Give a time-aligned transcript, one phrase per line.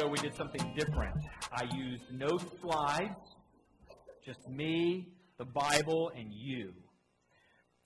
[0.00, 1.16] ago, we did something different.
[1.52, 3.36] I used no slides,
[4.24, 6.72] just me, the Bible, and you.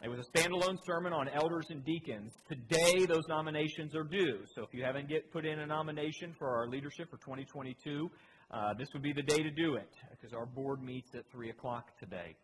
[0.03, 2.32] It was a standalone sermon on elders and deacons.
[2.48, 4.41] Today, those nominations are due.
[4.55, 8.11] So if you haven't get put in a nomination for our leadership for 2022,
[8.51, 11.51] uh, this would be the day to do it because our board meets at 3
[11.51, 12.37] o'clock today.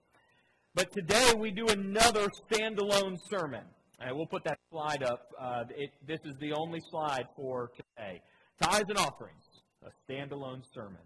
[0.75, 3.65] But today, we do another standalone sermon.
[4.01, 5.29] And we'll put that slide up.
[5.39, 8.23] Uh, it, this is the only slide for today.
[8.63, 9.43] Tithes and offerings,
[9.83, 11.03] a standalone sermon.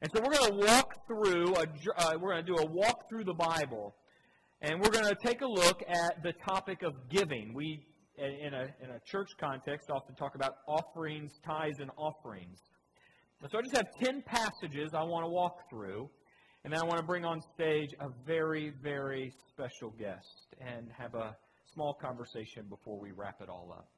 [0.00, 1.66] And so we're going to walk through, a,
[1.96, 3.94] uh, we're going to do a walk through the Bible,
[4.60, 7.54] and we're going to take a look at the topic of giving.
[7.54, 7.86] We,
[8.18, 12.58] in a, in a church context, often talk about offerings, tithes, and offerings.
[13.50, 16.08] So I just have 10 passages I want to walk through,
[16.64, 21.14] and then I want to bring on stage a very, very special guest and have
[21.14, 21.36] a
[21.74, 23.88] small conversation before we wrap it all up.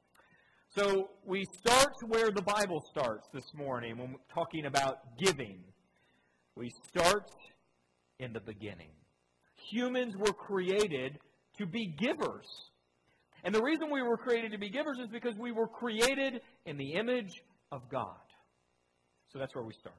[0.75, 5.63] So we start where the Bible starts this morning when we're talking about giving.
[6.57, 7.31] We start
[8.19, 8.89] in the beginning.
[9.71, 11.17] Humans were created
[11.59, 12.45] to be givers.
[13.45, 16.75] And the reason we were created to be givers is because we were created in
[16.75, 18.17] the image of God.
[19.31, 19.95] So that's where we start.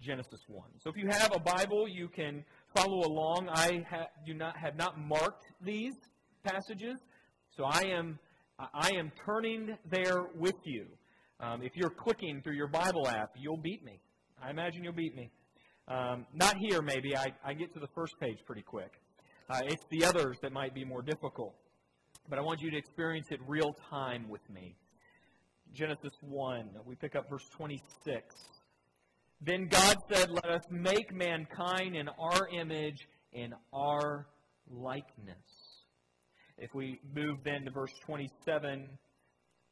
[0.00, 0.62] Genesis 1.
[0.82, 3.50] So if you have a Bible, you can follow along.
[3.50, 5.92] I ha- do not have not marked these
[6.44, 6.96] passages.
[7.56, 8.18] So I am,
[8.58, 10.86] I am turning there with you.
[11.40, 14.00] Um, if you're clicking through your Bible app, you'll beat me.
[14.42, 15.30] I imagine you'll beat me.
[15.88, 17.14] Um, not here, maybe.
[17.16, 18.92] I, I get to the first page pretty quick.
[19.50, 21.54] Uh, it's the others that might be more difficult.
[22.28, 24.74] But I want you to experience it real time with me.
[25.74, 28.34] Genesis 1, we pick up verse 26.
[29.42, 34.26] Then God said, Let us make mankind in our image, in our
[34.70, 35.65] likeness.
[36.58, 38.88] If we move then to verse 27,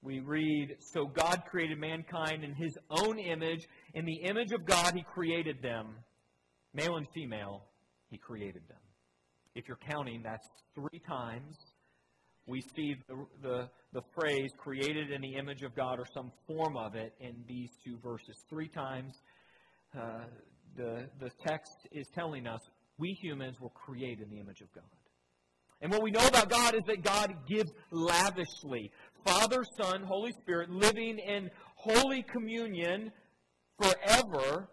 [0.02, 3.66] we read, So God created mankind in his own image.
[3.94, 5.94] In the image of God, he created them.
[6.74, 7.62] Male and female,
[8.10, 8.78] he created them.
[9.54, 11.56] If you're counting, that's three times
[12.46, 16.76] we see the, the, the phrase created in the image of God or some form
[16.76, 18.36] of it in these two verses.
[18.50, 19.14] Three times
[19.98, 20.24] uh,
[20.76, 22.60] the, the text is telling us
[22.98, 24.84] we humans were created in the image of God.
[25.80, 28.90] And what we know about God is that God gives lavishly.
[29.24, 33.10] Father, Son, Holy Spirit living in holy communion
[33.80, 34.68] forever.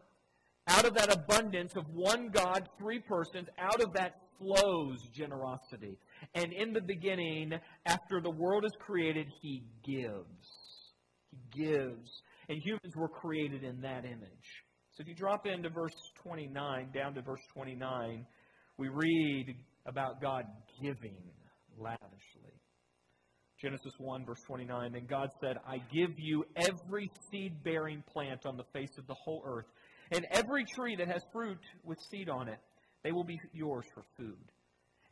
[0.67, 5.97] Out of that abundance of one God, three persons, out of that flows generosity.
[6.35, 7.53] And in the beginning,
[7.85, 10.47] after the world is created, He gives.
[11.31, 12.21] He gives.
[12.47, 14.63] And humans were created in that image.
[14.93, 18.25] So if you drop into verse 29, down to verse 29,
[18.77, 20.43] we read about God
[20.81, 21.17] giving
[21.77, 22.53] lavishly.
[23.61, 28.57] Genesis 1, verse 29 Then God said, I give you every seed bearing plant on
[28.57, 29.67] the face of the whole earth,
[30.11, 32.59] and every tree that has fruit with seed on it.
[33.03, 34.37] They will be yours for food.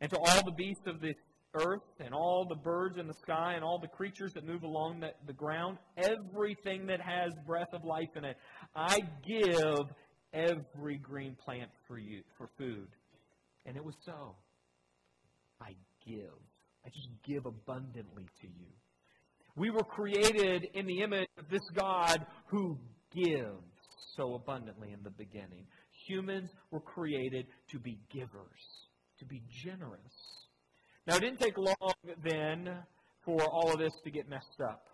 [0.00, 1.14] And to all the beasts of the
[1.54, 5.00] earth, and all the birds in the sky, and all the creatures that move along
[5.00, 8.36] the, the ground, everything that has breath of life in it,
[8.74, 9.86] I give
[10.32, 12.88] every green plant for you for food.
[13.66, 14.36] And it was so.
[15.60, 15.74] I
[16.06, 16.38] give.
[16.84, 18.66] I just give abundantly to you.
[19.56, 22.78] We were created in the image of this God who
[23.14, 23.62] gives
[24.16, 25.66] so abundantly in the beginning.
[26.06, 28.88] Humans were created to be givers,
[29.18, 30.00] to be generous.
[31.06, 31.92] Now, it didn't take long
[32.22, 32.70] then
[33.24, 34.86] for all of this to get messed up.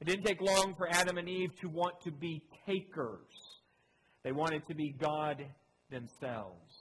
[0.00, 3.32] It didn't take long for Adam and Eve to want to be takers.
[4.22, 5.44] They wanted to be God
[5.90, 6.74] themselves.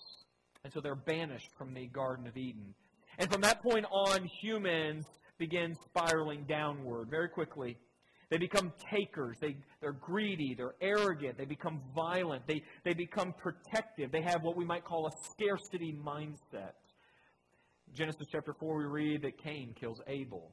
[0.63, 2.73] And so they're banished from the Garden of Eden.
[3.17, 5.05] And from that point on, humans
[5.37, 7.77] begin spiraling downward very quickly.
[8.29, 9.37] They become takers.
[9.39, 10.55] They, they're greedy.
[10.55, 11.37] They're arrogant.
[11.37, 12.47] They become violent.
[12.47, 14.11] They, they become protective.
[14.11, 16.73] They have what we might call a scarcity mindset.
[17.93, 20.51] Genesis chapter 4, we read that Cain kills Abel.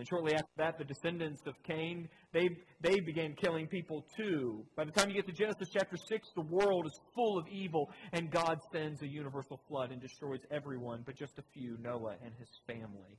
[0.00, 2.48] And shortly after that, the descendants of Cain, they,
[2.80, 4.64] they began killing people too.
[4.74, 7.90] By the time you get to Genesis chapter 6, the world is full of evil,
[8.14, 12.32] and God sends a universal flood and destroys everyone but just a few, Noah and
[12.38, 13.18] his family.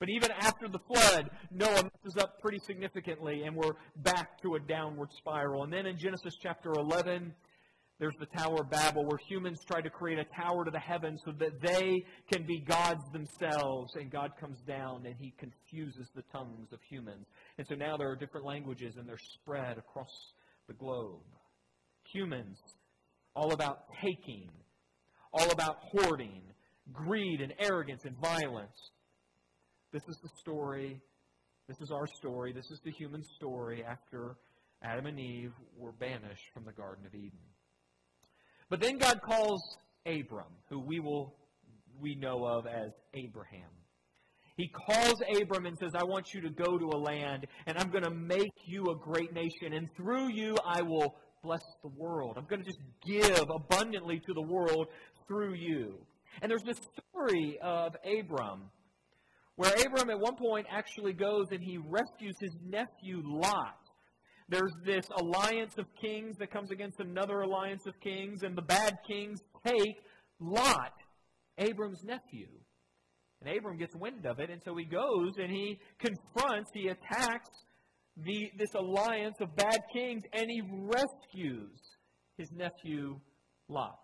[0.00, 4.58] But even after the flood, Noah messes up pretty significantly, and we're back to a
[4.58, 5.62] downward spiral.
[5.62, 7.32] And then in Genesis chapter 11,
[7.98, 11.22] there's the Tower of Babel, where humans try to create a tower to the heavens
[11.24, 13.94] so that they can be gods themselves.
[13.96, 17.26] And God comes down and he confuses the tongues of humans.
[17.56, 20.12] And so now there are different languages and they're spread across
[20.68, 21.22] the globe.
[22.12, 22.58] Humans,
[23.34, 24.50] all about taking,
[25.32, 26.42] all about hoarding,
[26.92, 28.90] greed and arrogance and violence.
[29.92, 31.00] This is the story.
[31.66, 32.52] This is our story.
[32.52, 34.36] This is the human story after
[34.82, 37.38] Adam and Eve were banished from the Garden of Eden.
[38.68, 39.62] But then God calls
[40.06, 41.36] Abram, who we will
[42.00, 43.70] we know of as Abraham.
[44.56, 47.90] He calls Abram and says, I want you to go to a land, and I'm
[47.90, 52.36] going to make you a great nation, and through you I will bless the world.
[52.36, 54.88] I'm going to just give abundantly to the world
[55.28, 55.98] through you.
[56.42, 56.78] And there's this
[57.12, 58.70] story of Abram
[59.56, 63.78] where Abram at one point actually goes and he rescues his nephew Lot.
[64.48, 68.98] There's this alliance of kings that comes against another alliance of kings, and the bad
[69.06, 69.96] kings take
[70.38, 70.92] Lot,
[71.58, 72.48] Abram's nephew.
[73.40, 77.50] And Abram gets wind of it, and so he goes and he confronts, he attacks
[78.16, 81.78] the, this alliance of bad kings, and he rescues
[82.38, 83.20] his nephew
[83.68, 83.98] Lot.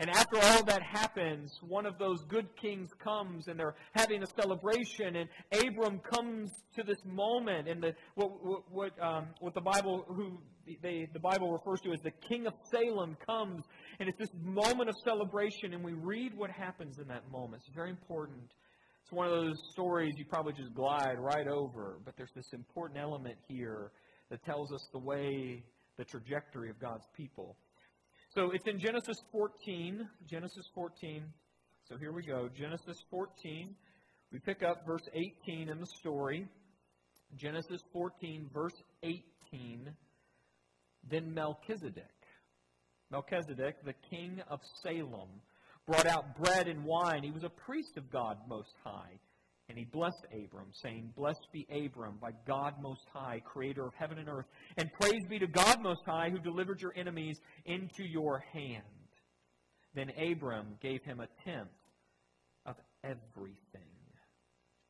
[0.00, 4.26] And after all that happens, one of those good kings comes and they're having a
[4.26, 8.30] celebration, and Abram comes to this moment, and the, what,
[8.72, 10.38] what, um, what the Bible who
[10.82, 13.62] they, the Bible refers to as the King of Salem comes,
[13.98, 17.62] and it's this moment of celebration, and we read what happens in that moment.
[17.66, 18.54] It's very important.
[19.02, 22.98] It's one of those stories you probably just glide right over, but there's this important
[22.98, 23.90] element here
[24.30, 25.62] that tells us the way,
[25.98, 27.58] the trajectory of God's people.
[28.40, 30.08] So it's in Genesis 14.
[30.26, 31.24] Genesis 14.
[31.86, 32.48] So here we go.
[32.58, 33.74] Genesis 14.
[34.32, 36.46] We pick up verse 18 in the story.
[37.36, 39.90] Genesis 14, verse 18.
[41.10, 42.06] Then Melchizedek,
[43.10, 45.28] Melchizedek, the king of Salem,
[45.86, 47.22] brought out bread and wine.
[47.22, 49.20] He was a priest of God Most High.
[49.70, 54.18] And he blessed Abram, saying, Blessed be Abram by God Most High, creator of heaven
[54.18, 54.46] and earth.
[54.76, 58.82] And praise be to God Most High, who delivered your enemies into your hand.
[59.94, 61.68] Then Abram gave him a tenth
[62.66, 62.74] of
[63.04, 63.54] everything.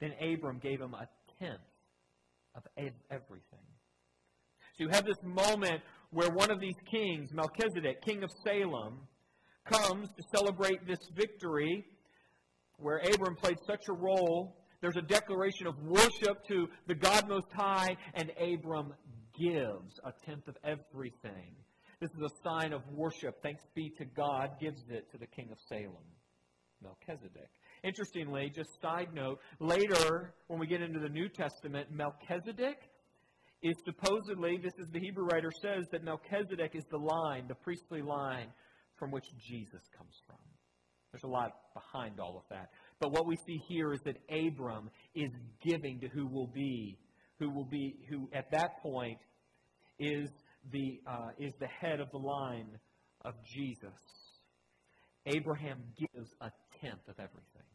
[0.01, 1.07] Then Abram gave him a
[1.39, 1.61] tenth
[2.55, 2.63] of
[3.11, 3.67] everything.
[4.79, 9.01] So you have this moment where one of these kings, Melchizedek, king of Salem,
[9.67, 11.85] comes to celebrate this victory
[12.79, 17.53] where Abram played such a role there's a declaration of worship to the God Most
[17.53, 18.95] High, and Abram
[19.39, 21.55] gives a tenth of everything.
[22.01, 23.43] This is a sign of worship.
[23.43, 25.97] Thanks be to God, gives it to the king of Salem,
[26.83, 27.51] Melchizedek.
[27.85, 32.79] Interestingly, just side note, later when we get into the New Testament, Melchizedek
[33.63, 38.01] is supposedly, this is the Hebrew writer says, that Melchizedek is the line, the priestly
[38.01, 38.49] line
[38.97, 40.37] from which Jesus comes from.
[41.13, 42.71] There's a lot behind all of that.
[43.01, 45.31] But what we see here is that Abram is
[45.65, 46.99] giving to who will be,
[47.39, 49.19] who will be, who at that point
[49.99, 50.29] is
[50.71, 52.79] the, uh, is the head of the line
[53.25, 53.99] of Jesus.
[55.27, 56.51] Abraham gives a
[56.81, 57.67] tenth of everything.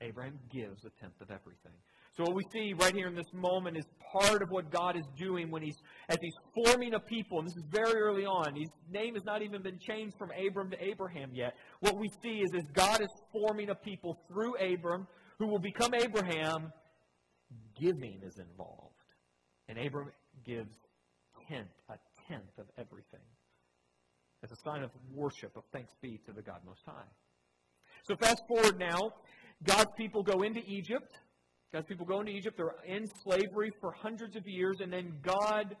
[0.00, 1.72] Abraham gives a tenth of everything.
[2.16, 5.04] So what we see right here in this moment is part of what God is
[5.16, 5.78] doing when he's
[6.08, 8.54] as he's forming a people, and this is very early on.
[8.54, 11.54] His name has not even been changed from Abram to Abraham yet.
[11.80, 15.06] What we see is as God is forming a people through Abram,
[15.38, 16.72] who will become Abraham,
[17.80, 18.94] giving is involved.
[19.68, 20.10] And Abram
[20.44, 20.76] gives
[21.48, 21.94] tenth, a
[22.28, 23.20] tenth of everything.
[24.42, 27.08] As a sign of worship, of thanks be to the God Most High.
[28.04, 29.12] So fast forward now.
[29.62, 31.12] God's people go into Egypt.
[31.72, 32.56] God's people go into Egypt.
[32.56, 35.76] They're in slavery for hundreds of years, and then God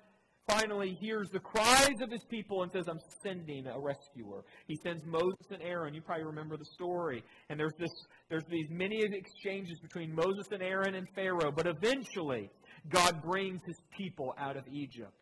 [0.48, 4.44] finally hears the cries of his people and says, I'm sending a rescuer.
[4.66, 5.94] He sends Moses and Aaron.
[5.94, 7.22] You probably remember the story.
[7.48, 7.90] And there's this
[8.28, 12.50] there's these many exchanges between Moses and Aaron and Pharaoh, but eventually
[12.88, 15.12] God brings his people out of Egypt.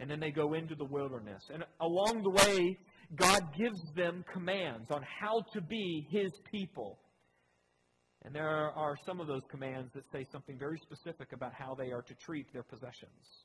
[0.00, 1.42] And then they go into the wilderness.
[1.52, 2.76] And along the way,
[3.14, 6.98] God gives them commands on how to be his people.
[8.24, 11.92] And there are some of those commands that say something very specific about how they
[11.92, 13.44] are to treat their possessions.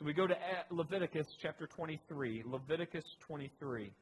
[0.00, 0.34] So we go to
[0.70, 2.42] Leviticus chapter 23.
[2.46, 3.92] Leviticus 23.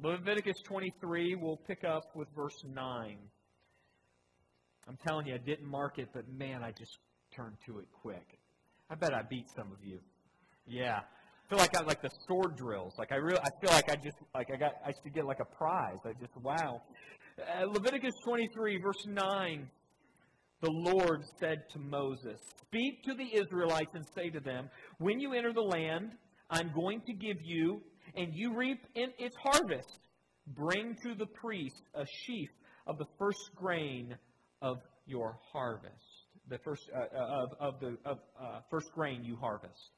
[0.00, 3.16] Leviticus 23, we'll pick up with verse 9.
[4.86, 6.96] I'm telling you, I didn't mark it, but man, I just
[7.34, 8.38] turned to it quick.
[8.88, 9.98] I bet I beat some of you.
[10.64, 11.00] Yeah.
[11.00, 12.94] I feel like I like the sword drills.
[12.96, 15.40] Like I really, I feel like I just like I got I should get like
[15.40, 15.98] a prize.
[16.04, 16.82] I just wow.
[17.36, 19.68] Uh, Leviticus 23, verse 9.
[20.64, 25.34] The Lord said to Moses, Speak to the Israelites and say to them, When you
[25.34, 26.12] enter the land
[26.48, 27.82] I'm going to give you,
[28.16, 30.00] and you reap in its harvest,
[30.46, 32.48] bring to the priest a sheaf
[32.86, 34.16] of the first grain
[34.62, 35.92] of your harvest.
[36.48, 39.90] The first uh, uh of, of the of, uh, first grain you harvest.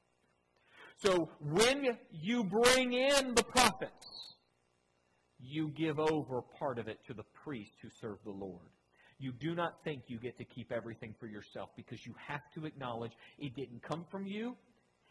[0.96, 4.34] So when you bring in the profits,
[5.38, 8.70] you give over part of it to the priests who serve the Lord.
[9.18, 12.66] You do not think you get to keep everything for yourself because you have to
[12.66, 14.56] acknowledge it didn't come from you.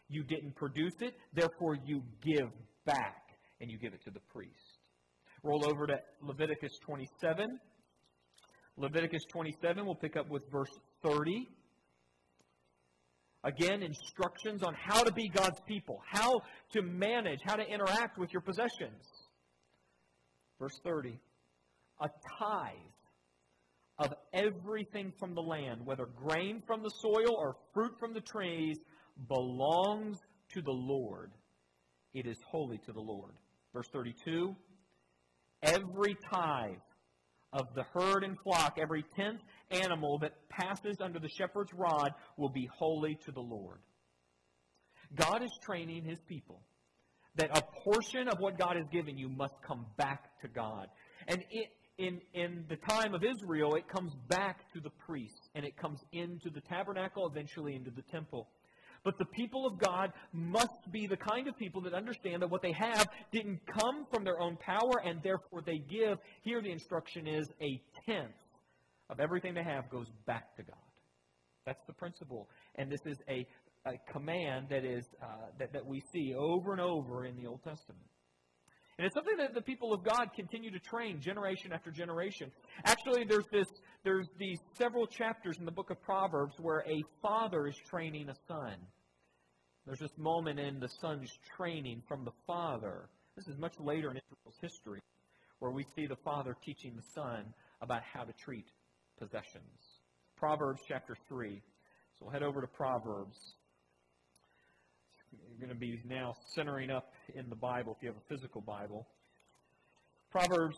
[0.08, 1.14] You didn't produce it.
[1.34, 2.48] Therefore, you give
[2.84, 3.24] back
[3.60, 4.78] and you give it to the priest.
[5.42, 7.58] Roll over to Leviticus 27.
[8.76, 10.70] Leviticus 27, we'll pick up with verse
[11.02, 11.48] 30.
[13.42, 16.40] Again, instructions on how to be God's people, how
[16.72, 19.02] to manage, how to interact with your possessions.
[20.60, 21.18] Verse 30.
[22.00, 22.08] A
[22.38, 22.74] tithe
[24.32, 28.78] everything from the land, whether grain from the soil or fruit from the trees,
[29.28, 30.18] belongs
[30.54, 31.32] to the Lord.
[32.14, 33.32] It is holy to the Lord.
[33.72, 34.54] Verse 32
[35.62, 36.78] Every tithe
[37.52, 39.40] of the herd and flock, every tenth
[39.70, 43.80] animal that passes under the shepherd's rod will be holy to the Lord.
[45.14, 46.62] God is training his people
[47.36, 50.88] that a portion of what God has given you must come back to God.
[51.28, 51.68] And it,
[51.98, 56.00] in, in the time of Israel, it comes back to the priests, and it comes
[56.12, 58.48] into the tabernacle, eventually into the temple.
[59.04, 62.60] But the people of God must be the kind of people that understand that what
[62.60, 66.18] they have didn't come from their own power, and therefore they give.
[66.42, 68.34] Here the instruction is a tenth
[69.08, 70.76] of everything they have goes back to God.
[71.64, 72.48] That's the principle.
[72.74, 73.46] And this is a,
[73.86, 75.26] a command that, is, uh,
[75.58, 78.02] that, that we see over and over in the Old Testament.
[78.98, 82.50] And it's something that the people of God continue to train generation after generation.
[82.84, 83.68] Actually, there's this
[84.04, 88.34] there's these several chapters in the book of Proverbs where a father is training a
[88.48, 88.74] son.
[89.84, 93.08] There's this moment in the son's training from the father.
[93.36, 95.00] This is much later in Israel's history,
[95.58, 97.44] where we see the father teaching the son
[97.82, 98.66] about how to treat
[99.18, 100.00] possessions.
[100.36, 101.60] Proverbs chapter 3.
[102.18, 103.36] So we'll head over to Proverbs.
[105.32, 108.60] You're going to be now centering up in the Bible if you have a physical
[108.60, 109.06] Bible.
[110.30, 110.76] Proverbs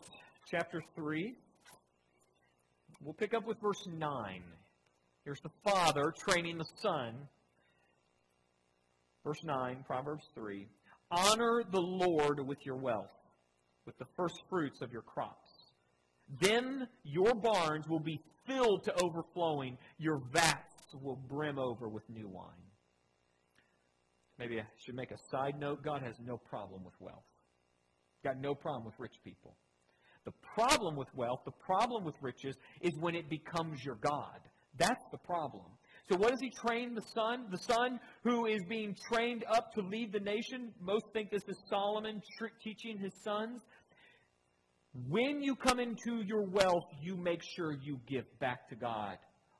[0.51, 1.35] chapter 3.
[3.03, 4.43] We'll pick up with verse 9.
[5.25, 7.15] Here's the father training the son.
[9.25, 10.67] Verse 9, Proverbs 3.
[11.11, 13.11] Honor the Lord with your wealth,
[13.85, 15.49] with the first fruits of your crops.
[16.41, 22.29] Then your barns will be filled to overflowing, your vats will brim over with new
[22.29, 22.68] wine.
[24.39, 25.83] Maybe I should make a side note.
[25.83, 27.25] God has no problem with wealth.
[28.25, 29.57] Got no problem with rich people.
[30.25, 34.41] The problem with wealth, the problem with riches, is when it becomes your God.
[34.77, 35.65] That's the problem.
[36.11, 37.47] So, what does he train the son?
[37.51, 40.73] The son who is being trained up to lead the nation.
[40.81, 42.23] Most think this is Solomon
[42.63, 43.63] teaching his sons.
[45.09, 49.19] When you come into your wealth, you make sure you give back to God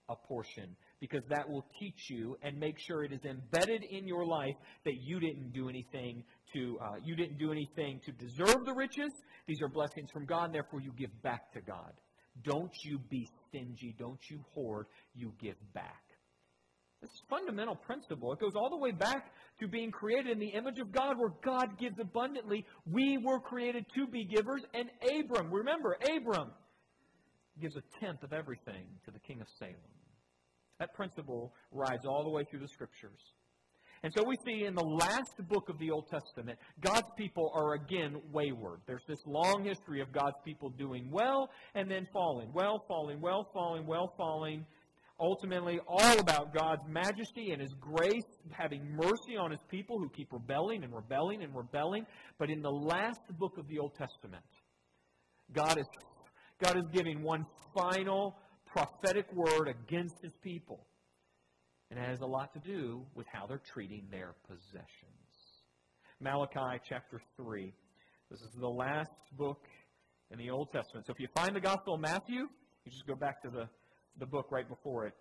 [0.09, 4.27] a portion because that will teach you and make sure it is embedded in your
[4.27, 6.25] life that you didn't do anything
[6.55, 9.13] to uh, you didn't do anything to deserve the riches.
[9.47, 11.93] These are blessings from God, therefore you give back to God.
[12.43, 13.95] Don't you be stingy.
[13.99, 14.87] Don't you hoard.
[15.15, 16.03] You give back.
[17.01, 18.33] This fundamental principle.
[18.33, 21.33] It goes all the way back to being created in the image of God, where
[21.45, 22.65] God gives abundantly.
[22.91, 26.51] We were created to be givers, and Abram, remember, Abram
[27.61, 29.75] gives a tenth of everything to the king of Salem.
[30.79, 33.21] That principle rides all the way through the scriptures.
[34.03, 37.75] And so we see in the last book of the Old Testament, God's people are
[37.75, 38.81] again wayward.
[38.87, 43.49] There's this long history of God's people doing well and then falling, well, falling, well,
[43.53, 44.65] falling, well, falling.
[45.21, 50.33] Ultimately, all about God's majesty and His grace, having mercy on His people who keep
[50.33, 52.07] rebelling and rebelling and rebelling.
[52.39, 54.45] But in the last book of the Old Testament,
[55.53, 55.87] God is,
[56.63, 58.37] God is giving one final
[58.73, 60.87] prophetic word against his people.
[61.91, 64.85] And it has a lot to do with how they're treating their possessions.
[66.21, 67.73] Malachi chapter 3.
[68.31, 69.63] This is the last book
[70.31, 71.07] in the Old Testament.
[71.07, 72.49] So if you find the Gospel of Matthew,
[72.85, 73.69] you just go back to the,
[74.19, 75.15] the book right before it.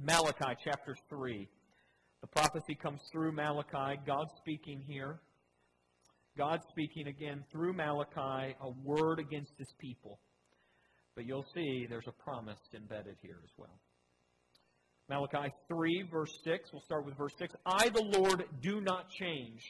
[0.00, 1.48] Malachi chapter 3.
[2.20, 5.20] The prophecy comes through Malachi, God speaking here.
[6.36, 10.20] God speaking again through Malachi, a word against his people.
[11.14, 13.78] But you'll see there's a promise embedded here as well.
[15.08, 16.70] Malachi 3, verse 6.
[16.72, 17.54] We'll start with verse 6.
[17.66, 19.60] I, the Lord, do not change.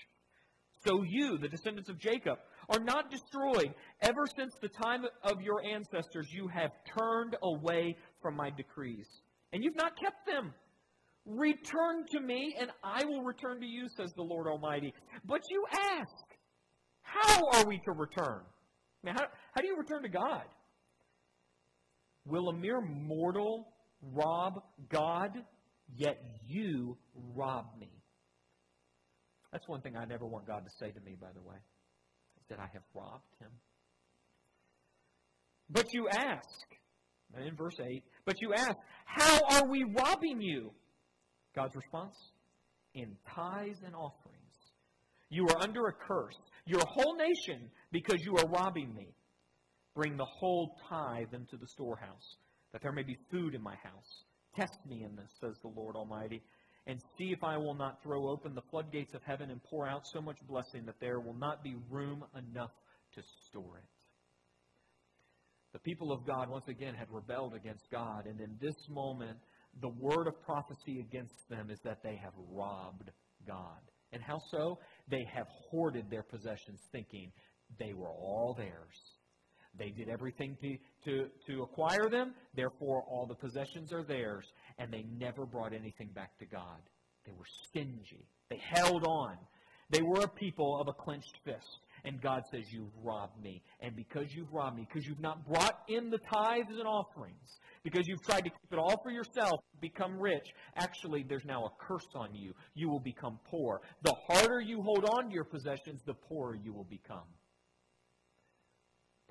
[0.87, 3.75] So you, the descendants of Jacob, are not destroyed.
[4.03, 9.07] Ever since the time of your ancestors, you have turned away from my decrees,
[9.53, 10.53] and you've not kept them.
[11.27, 14.95] Return to me, and I will return to you, says the Lord Almighty.
[15.25, 15.65] But you
[15.99, 16.25] ask,
[17.03, 18.41] how are we to return?
[19.03, 20.45] Now, how, how do you return to God?
[22.27, 23.69] Will a mere mortal
[24.03, 25.33] rob God?
[25.97, 26.97] Yet you
[27.35, 27.91] rob me.
[29.53, 32.47] That's one thing I never want God to say to me, by the way, is
[32.49, 33.51] that I have robbed him.
[35.69, 36.49] But you ask,
[37.35, 40.71] And in verse 8, but you ask, How are we robbing you?
[41.55, 42.15] God's response,
[42.95, 44.37] In tithes and offerings.
[45.31, 46.37] You are under a curse,
[46.67, 49.15] your whole nation, because you are robbing me.
[49.95, 52.37] Bring the whole tithe into the storehouse,
[52.73, 54.25] that there may be food in my house.
[54.57, 56.43] Test me in this, says the Lord Almighty,
[56.87, 60.07] and see if I will not throw open the floodgates of heaven and pour out
[60.13, 62.73] so much blessing that there will not be room enough
[63.15, 63.85] to store it.
[65.73, 69.39] The people of God, once again, had rebelled against God, and in this moment,
[69.81, 73.11] the word of prophecy against them is that they have robbed
[73.47, 73.81] God.
[74.13, 74.79] And how so?
[75.09, 77.31] They have hoarded their possessions, thinking
[77.79, 79.20] they were all theirs.
[79.79, 84.47] They did everything to, to, to acquire them, therefore, all the possessions are theirs,
[84.79, 86.81] and they never brought anything back to God.
[87.25, 88.27] They were stingy.
[88.49, 89.37] They held on.
[89.91, 91.81] They were a people of a clenched fist.
[92.05, 93.63] And God says, You've robbed me.
[93.81, 98.07] And because you've robbed me, because you've not brought in the tithes and offerings, because
[98.07, 102.07] you've tried to keep it all for yourself, become rich, actually, there's now a curse
[102.15, 102.55] on you.
[102.75, 103.83] You will become poor.
[104.03, 107.27] The harder you hold on to your possessions, the poorer you will become.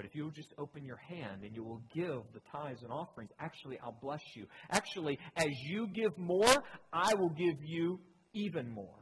[0.10, 3.30] If you will just open your hand and you will give the tithes and offerings,
[3.40, 4.48] actually, I'll bless you.
[4.72, 6.52] Actually, as you give more,
[6.92, 8.00] I will give you
[8.34, 8.98] even more.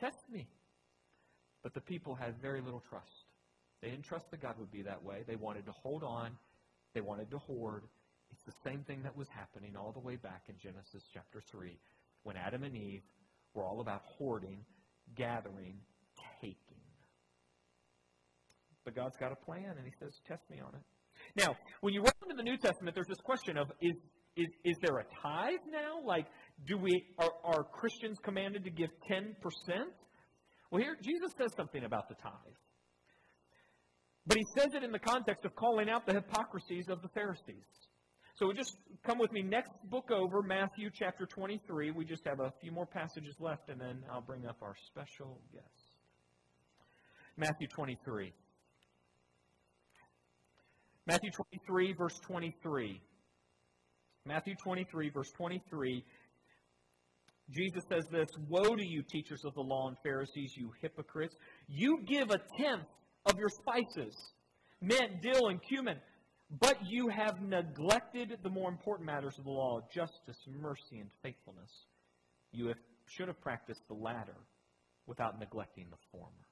[0.00, 0.48] Test me.
[1.62, 3.06] But the people had very little trust.
[3.82, 5.22] They didn't trust that God would be that way.
[5.26, 6.30] They wanted to hold on,
[6.94, 7.82] they wanted to hoard.
[8.30, 11.78] It's the same thing that was happening all the way back in Genesis chapter 3
[12.22, 13.02] when Adam and Eve
[13.52, 14.64] were all about hoarding,
[15.14, 15.76] gathering.
[18.84, 20.82] But God's got a plan, and He says, Test me on it.
[21.36, 23.94] Now, when you run into the New Testament, there's this question of is,
[24.36, 26.04] is, is there a tithe now?
[26.04, 26.26] Like,
[26.66, 29.34] do we are, are Christians commanded to give 10%?
[30.70, 32.32] Well, here, Jesus says something about the tithe.
[34.26, 37.66] But he says it in the context of calling out the hypocrisies of the Pharisees.
[38.36, 41.90] So we just come with me next book over, Matthew chapter 23.
[41.90, 45.40] We just have a few more passages left, and then I'll bring up our special
[45.52, 45.66] guest.
[47.36, 48.32] Matthew 23.
[51.06, 53.00] Matthew 23, verse 23.
[54.26, 56.04] Matthew 23, verse 23
[57.50, 61.36] Jesus says this Woe to you, teachers of the law and Pharisees, you hypocrites!
[61.68, 62.86] You give a tenth
[63.26, 64.16] of your spices,
[64.80, 65.98] mint, dill, and cumin,
[66.60, 71.70] but you have neglected the more important matters of the law justice, mercy, and faithfulness.
[72.52, 74.36] You have, should have practiced the latter
[75.06, 76.46] without neglecting the former.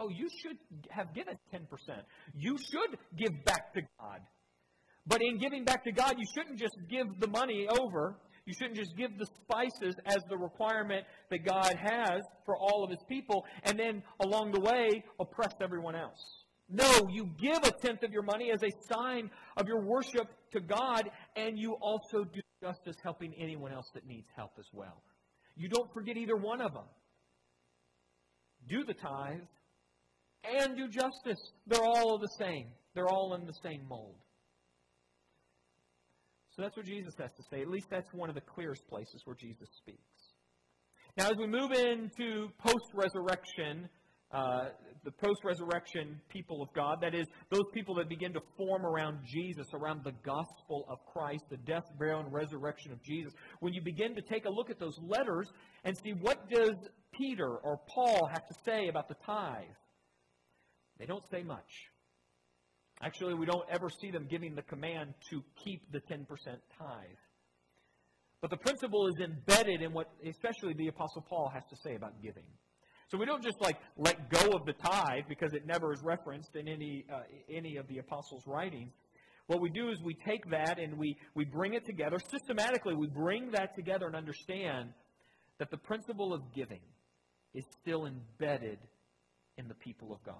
[0.00, 0.56] Oh, you should
[0.90, 1.60] have given 10%.
[2.34, 4.20] You should give back to God.
[5.06, 8.76] But in giving back to God, you shouldn't just give the money over you shouldn't
[8.76, 13.44] just give the spices as the requirement that God has for all of his people
[13.62, 16.44] and then along the way oppress everyone else.
[16.68, 20.60] No, you give a tenth of your money as a sign of your worship to
[20.60, 25.02] God, and you also do justice helping anyone else that needs help as well.
[25.54, 26.86] You don't forget either one of them.
[28.68, 29.42] Do the tithe
[30.44, 31.40] and do justice.
[31.66, 32.66] They're all the same.
[32.94, 34.16] They're all in the same mold.
[36.56, 37.62] So that's what Jesus has to say.
[37.62, 39.98] At least that's one of the clearest places where Jesus speaks.
[41.16, 43.88] Now, as we move into post resurrection,
[44.30, 44.68] uh,
[45.04, 49.18] the post resurrection people of God, that is, those people that begin to form around
[49.26, 53.82] Jesus, around the gospel of Christ, the death, burial, and resurrection of Jesus, when you
[53.82, 55.48] begin to take a look at those letters
[55.84, 56.76] and see what does
[57.12, 59.64] Peter or Paul have to say about the tithe,
[61.02, 61.90] they don't say much.
[63.02, 66.26] Actually, we don't ever see them giving the command to keep the 10%
[66.78, 67.18] tithe.
[68.40, 72.22] But the principle is embedded in what, especially the Apostle Paul has to say about
[72.22, 72.44] giving.
[73.10, 76.54] So we don't just like let go of the tithe because it never is referenced
[76.54, 78.92] in any, uh, any of the Apostles' writings.
[79.48, 82.18] What we do is we take that and we, we bring it together.
[82.30, 84.90] Systematically, we bring that together and understand
[85.58, 86.80] that the principle of giving
[87.54, 88.78] is still embedded
[89.58, 90.36] in the people of God.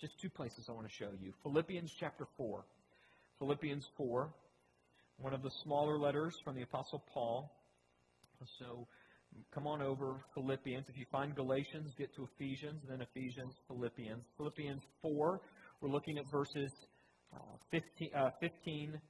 [0.00, 1.32] Just two places I want to show you.
[1.42, 2.64] Philippians chapter 4.
[3.40, 4.28] Philippians 4,
[5.18, 7.52] one of the smaller letters from the Apostle Paul.
[8.58, 8.86] So
[9.52, 10.88] come on over Philippians.
[10.88, 14.24] If you find Galatians, get to Ephesians, then Ephesians, Philippians.
[14.36, 15.40] Philippians 4,
[15.80, 16.70] we're looking at verses
[17.34, 17.38] uh,
[17.70, 19.00] 15, uh, 15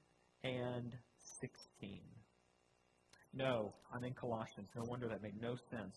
[0.44, 0.92] and
[1.40, 2.00] 16.
[3.34, 4.68] No, I'm in Colossians.
[4.74, 5.96] No wonder that made no sense.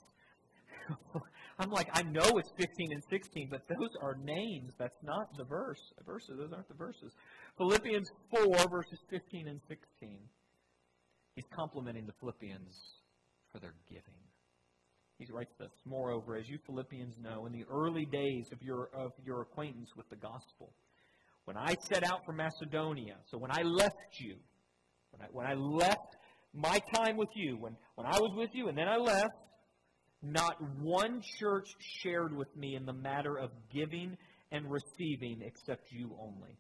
[1.60, 4.74] I'm like, I know it's 15 and 16, but those are names.
[4.80, 5.82] That's not the verse.
[6.06, 7.12] Verses, those aren't the verses.
[7.58, 10.20] Philippians 4, verses 15 and 16.
[11.36, 12.76] He's complimenting the Philippians
[13.52, 14.22] for their giving.
[15.18, 19.12] He writes this, Moreover, as you Philippians know, in the early days of your, of
[19.24, 20.74] your acquaintance with the gospel,
[21.46, 24.36] when I set out for Macedonia, so when I left you,
[25.12, 26.18] when I, when I left
[26.54, 29.30] my time with you, when, when I was with you and then I left,
[30.22, 31.68] not one church
[32.04, 34.18] shared with me in the matter of giving
[34.52, 36.58] and receiving except you only.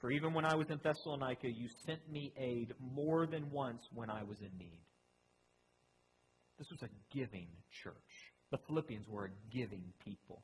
[0.00, 4.10] For even when I was in Thessalonica, you sent me aid more than once when
[4.10, 4.80] I was in need.
[6.58, 7.48] This was a giving
[7.82, 7.94] church.
[8.50, 10.42] The Philippians were a giving people.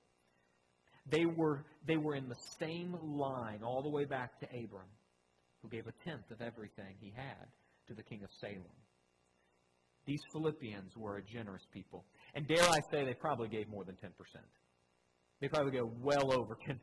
[1.10, 4.88] They were, they were in the same line all the way back to Abram,
[5.62, 7.46] who gave a tenth of everything he had
[7.88, 8.64] to the king of Salem.
[10.06, 12.04] These Philippians were a generous people.
[12.34, 14.10] And dare I say, they probably gave more than 10%.
[15.40, 16.76] They probably go well over 10%.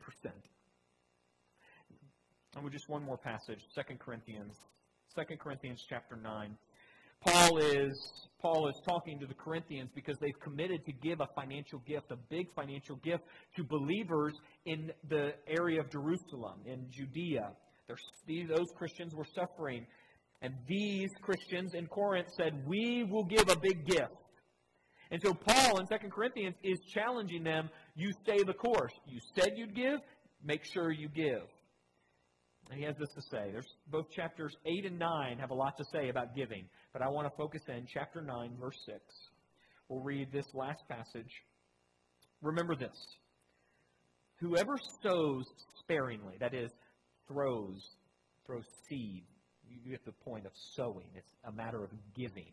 [2.54, 4.54] And with just one more passage, 2 Corinthians,
[5.16, 6.56] 2 Corinthians chapter 9.
[7.20, 11.80] Paul is Paul is talking to the Corinthians because they've committed to give a financial
[11.80, 13.24] gift, a big financial gift
[13.56, 14.34] to believers
[14.66, 17.50] in the area of Jerusalem, in Judea.
[18.28, 19.86] those Christians were suffering.
[20.40, 24.14] And these Christians in Corinth said, We will give a big gift.
[25.10, 28.92] And so Paul in 2 Corinthians is challenging them, you stay the course.
[29.06, 30.00] You said you'd give,
[30.44, 31.42] make sure you give.
[32.70, 33.50] And he has this to say.
[33.50, 37.08] There's both chapters 8 and 9 have a lot to say about giving, but I
[37.08, 38.98] want to focus in chapter 9 verse 6.
[39.88, 41.32] We'll read this last passage.
[42.42, 42.96] Remember this.
[44.40, 45.46] Whoever sows
[45.80, 46.70] sparingly, that is
[47.26, 47.80] throws
[48.46, 49.24] throws seed.
[49.68, 51.06] You get the point of sowing.
[51.14, 52.52] It's a matter of giving.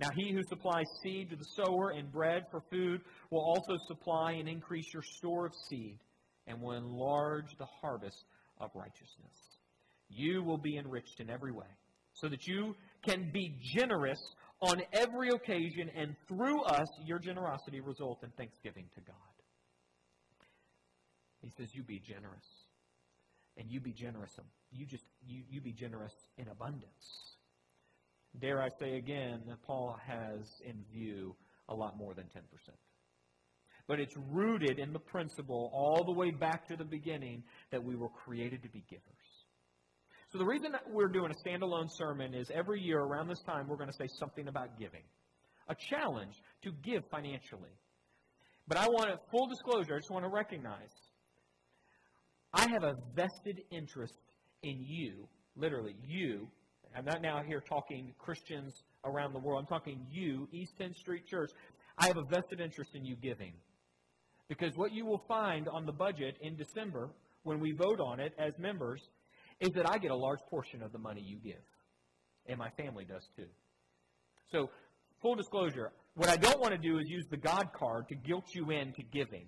[0.00, 4.32] Now, he who supplies seed to the sower and bread for food will also supply
[4.32, 5.98] and increase your store of seed
[6.46, 8.24] and will enlarge the harvest
[8.58, 9.58] of righteousness.
[10.08, 11.66] You will be enriched in every way
[12.14, 14.20] so that you can be generous
[14.62, 19.16] on every occasion and through us your generosity result in thanksgiving to God.
[21.42, 22.46] He says you be generous.
[23.58, 24.32] And you be generous.
[24.72, 27.36] You just you, you be generous in abundance.
[28.38, 31.34] Dare I say again, Paul has in view
[31.68, 32.40] a lot more than 10%.
[33.86, 37.96] But it's rooted in the principle all the way back to the beginning that we
[37.96, 39.04] were created to be givers.
[40.32, 43.66] So the reason that we're doing a standalone sermon is every year around this time
[43.66, 45.02] we're going to say something about giving.
[45.68, 47.74] A challenge to give financially.
[48.68, 50.90] But I want to, full disclosure, I just want to recognize
[52.52, 54.14] I have a vested interest
[54.62, 56.48] in you, literally, you,
[56.96, 59.60] I'm not now here talking Christians around the world.
[59.60, 61.50] I'm talking you, East 10th Street Church.
[61.96, 63.52] I have a vested interest in you giving.
[64.48, 67.10] Because what you will find on the budget in December,
[67.44, 69.00] when we vote on it as members,
[69.60, 71.62] is that I get a large portion of the money you give.
[72.46, 73.46] And my family does too.
[74.50, 74.70] So,
[75.22, 78.46] full disclosure, what I don't want to do is use the God card to guilt
[78.52, 79.46] you into giving.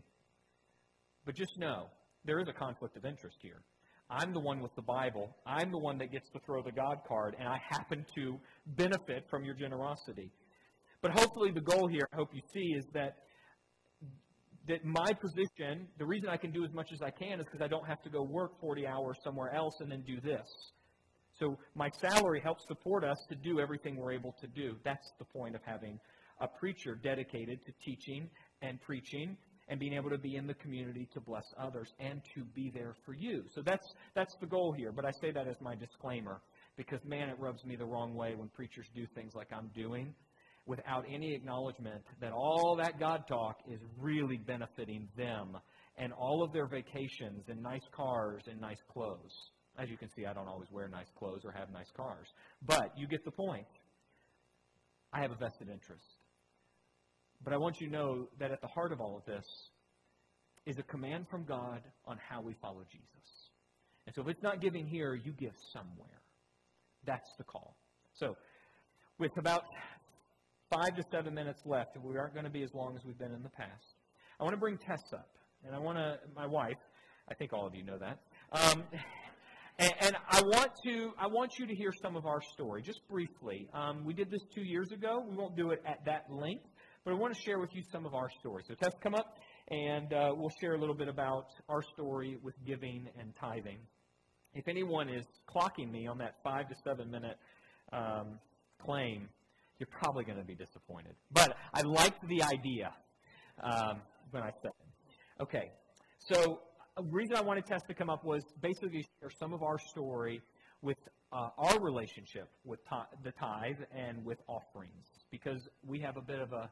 [1.26, 1.86] But just know,
[2.24, 3.62] there is a conflict of interest here.
[4.12, 5.34] I'm the one with the Bible.
[5.46, 9.24] I'm the one that gets to throw the God card, and I happen to benefit
[9.30, 10.30] from your generosity.
[11.00, 13.16] But hopefully, the goal here, I hope you see, is that
[14.68, 17.62] that my position, the reason I can do as much as I can is because
[17.62, 20.48] I don't have to go work 40 hours somewhere else and then do this.
[21.40, 24.76] So my salary helps support us to do everything we're able to do.
[24.84, 25.98] That's the point of having
[26.40, 29.36] a preacher dedicated to teaching and preaching
[29.72, 32.94] and being able to be in the community to bless others and to be there
[33.06, 33.42] for you.
[33.54, 34.92] So that's that's the goal here.
[34.92, 36.42] But I say that as my disclaimer
[36.76, 40.14] because man, it rubs me the wrong way when preachers do things like I'm doing
[40.66, 45.56] without any acknowledgement that all that God talk is really benefiting them
[45.96, 49.32] and all of their vacations and nice cars and nice clothes.
[49.78, 52.26] As you can see, I don't always wear nice clothes or have nice cars.
[52.66, 53.66] But you get the point.
[55.14, 56.04] I have a vested interest.
[57.44, 59.44] But I want you to know that at the heart of all of this
[60.66, 63.08] is a command from God on how we follow Jesus.
[64.06, 66.22] And so if it's not giving here, you give somewhere.
[67.04, 67.76] That's the call.
[68.14, 68.36] So,
[69.18, 69.64] with about
[70.70, 73.32] five to seven minutes left, we aren't going to be as long as we've been
[73.32, 73.94] in the past,
[74.40, 75.28] I want to bring Tess up.
[75.64, 76.78] And I want to, my wife,
[77.28, 78.18] I think all of you know that.
[78.50, 78.82] Um,
[79.78, 83.00] and, and, I want to, I want you to hear some of our story, just
[83.08, 83.68] briefly.
[83.72, 85.24] Um, we did this two years ago.
[85.28, 86.64] We won't do it at that length.
[87.04, 88.66] But I want to share with you some of our stories.
[88.68, 89.36] So Tess, come up,
[89.68, 93.78] and uh, we'll share a little bit about our story with giving and tithing.
[94.54, 97.36] if anyone is clocking me on that five to seven minute
[97.92, 98.38] um,
[98.84, 99.28] claim,
[99.80, 101.14] you're probably going to be disappointed.
[101.32, 102.92] But I liked the idea
[103.60, 105.42] um, when I said it.
[105.42, 105.72] Okay,
[106.18, 106.60] so
[106.96, 109.78] a reason I wanted Tess to come up was basically to share some of our
[109.90, 110.40] story
[110.82, 110.98] with
[111.32, 112.78] uh, our relationship with
[113.24, 116.70] the tithe and with offerings because we have a bit of a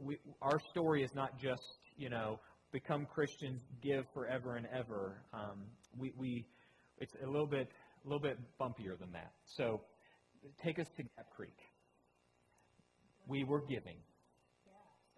[0.00, 1.62] we, our story is not just
[1.96, 2.38] you know
[2.72, 5.22] become Christians, give forever and ever.
[5.32, 5.64] Um,
[5.98, 6.46] we, we
[6.98, 7.68] it's a little bit
[8.04, 9.32] a little bit bumpier than that.
[9.44, 9.80] So
[10.62, 11.58] take us to Gap Creek.
[13.28, 13.96] We were giving.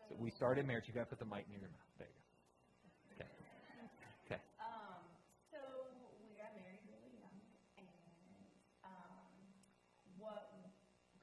[0.09, 0.85] So we started marriage.
[0.87, 1.93] You got to put the mic near your mouth.
[1.97, 3.25] There you go.
[3.25, 3.31] Okay.
[4.29, 4.41] Okay.
[4.61, 5.01] Um,
[5.49, 5.57] so
[6.21, 7.41] we got married really young,
[7.81, 7.89] and
[8.85, 9.25] um,
[10.21, 10.53] what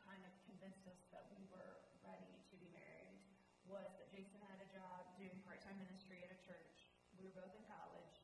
[0.02, 3.22] kind of convinced us that we were ready to be married
[3.70, 6.90] was that Jason had a job doing part-time ministry at a church.
[7.22, 8.18] We were both in college,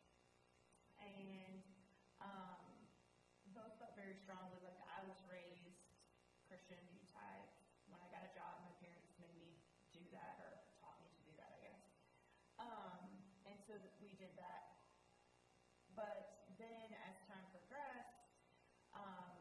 [0.98, 1.62] and
[2.18, 2.66] um,
[3.54, 5.88] both felt very strongly like I was raised
[6.52, 7.48] Christian, you tithe.
[7.88, 9.56] When I got a job, my parents made me
[9.96, 10.52] do that or
[10.84, 11.88] taught me to do that, I guess.
[12.60, 14.84] Um, and so that we did that.
[15.96, 18.28] But then as time progressed,
[18.92, 19.32] um,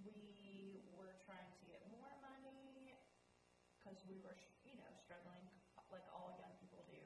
[0.00, 2.96] we were trying to get more money
[3.76, 5.44] because we were, you know, struggling
[5.92, 7.04] like all young people do.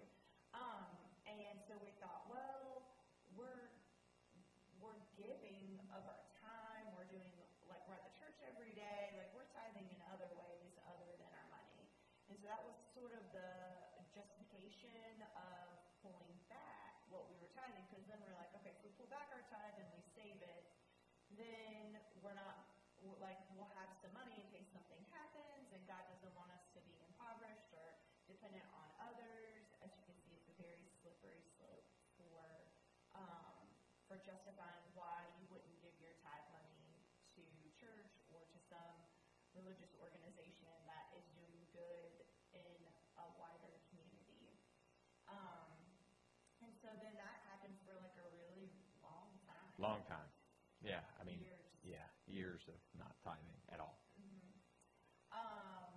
[0.55, 0.87] Um,
[1.27, 2.87] and so we thought, well,
[3.35, 3.75] we're
[4.79, 6.95] we're giving of our time.
[6.95, 7.27] We're doing
[7.67, 9.17] like we're at the church every day.
[9.19, 11.91] Like we're tithing in other ways other than our money.
[12.31, 13.51] And so that was sort of the
[14.15, 18.91] justification of pulling back what we were tithing, because then we're like, okay, if we
[18.97, 20.63] pull back our tithe and we save it,
[21.39, 22.57] then we're not
[23.21, 26.81] like we'll have some money in case something happens, and God doesn't want us to
[26.89, 27.95] be impoverished or
[28.27, 29.69] dependent on others.
[29.85, 32.41] As you can see, it's a very slippery slope for
[33.15, 33.57] um,
[34.09, 37.05] for justifying why you wouldn't give your tithe money
[37.37, 37.45] to
[37.77, 38.97] church or to some
[39.53, 42.13] religious organization that is doing good
[42.57, 42.81] in
[43.21, 44.57] a wider community.
[45.29, 45.73] Um,
[46.65, 48.73] and so then that happened for like a really
[49.05, 49.73] long time.
[49.77, 50.29] Long time.
[50.85, 51.73] Yeah, I mean, Years.
[51.83, 53.97] yeah, years of not tithing at all.
[55.33, 55.89] Um,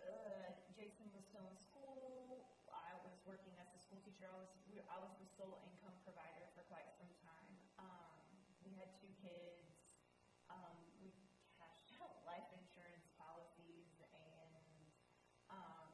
[0.00, 2.48] uh, Jason was still in school.
[2.72, 4.24] I was working as a school teacher.
[4.28, 7.52] I was we, I was the sole income provider for quite some time.
[7.78, 8.18] Um,
[8.64, 9.68] we had two kids.
[10.50, 11.12] Um, we
[11.56, 14.92] cashed out life insurance policies and
[15.48, 15.92] um,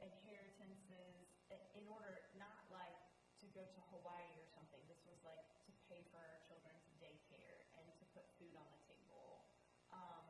[0.00, 2.96] inheritances i- in order not like
[3.40, 4.80] to go to Hawaii or something.
[4.88, 8.80] This was like to pay for our children's daycare and to put food on the
[8.88, 9.44] table.
[9.92, 10.24] Um,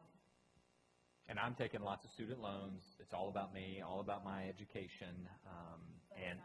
[1.37, 2.81] And I'm taking lots of student loans.
[2.99, 5.29] It's all about me, all about my education.
[5.47, 5.81] Um,
[6.17, 6.39] and.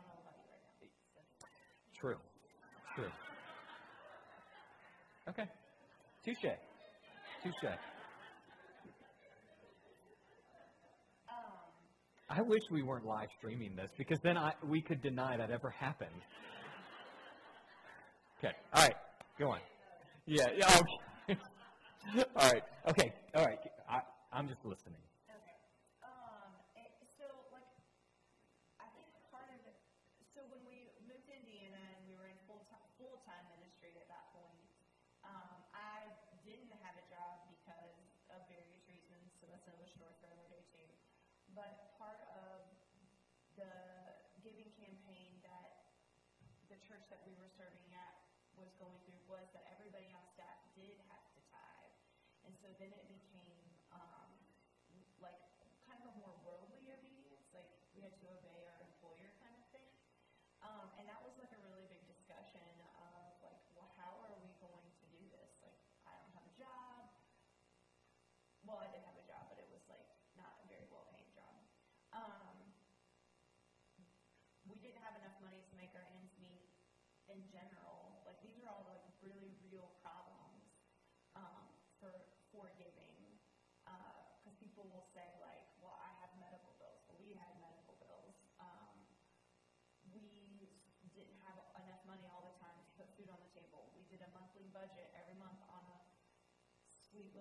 [1.97, 2.17] True,
[2.93, 3.07] true.
[5.29, 5.45] Okay,
[6.25, 6.51] touche,
[7.41, 7.71] touche.
[12.29, 15.69] I wish we weren't live streaming this because then I we could deny that ever
[15.69, 16.09] happened.
[18.39, 18.95] Okay, all right,
[19.39, 19.59] go on.
[20.25, 20.67] Yeah, yeah.
[20.67, 21.39] Okay.
[22.35, 22.63] all right.
[22.89, 23.13] Okay.
[23.35, 23.59] All right.
[24.31, 25.03] I'm just listening.
[25.27, 25.59] Okay.
[26.07, 26.55] Um,
[27.19, 27.67] so like,
[28.79, 29.75] I think part of it,
[30.31, 34.31] so when we moved to Indiana and we were in full-time, full-time ministry at that
[34.31, 34.63] point,
[35.27, 36.07] um, I
[36.47, 37.99] didn't have a job because
[38.31, 40.87] of various reasons, so that's another story for another day too.
[41.51, 42.63] But part of
[43.59, 43.67] the
[44.39, 45.91] giving campaign that
[46.71, 48.15] the church that we were serving at
[48.55, 51.95] was going through was that everybody on staff did have to tithe.
[52.47, 53.30] And so then it became,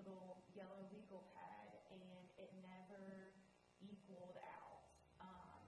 [0.00, 2.00] little yellow legal pad, and
[2.40, 3.36] it never
[3.84, 4.88] equaled out.
[5.20, 5.60] Um,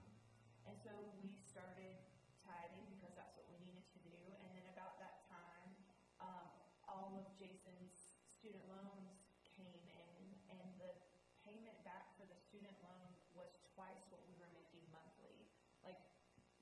[0.65, 0.89] and so
[1.21, 1.93] we started
[2.41, 4.17] tithing because that's what we needed to do.
[4.41, 5.69] And then about that time,
[6.17, 6.49] um,
[6.89, 10.17] all of Jason's student loans came in,
[10.49, 10.97] and the
[11.45, 15.45] payment back for the student loan was twice what we were making monthly.
[15.85, 16.01] Like,